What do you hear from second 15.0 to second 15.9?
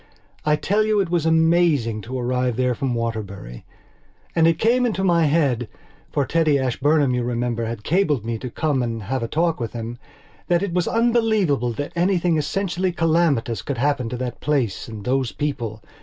those people.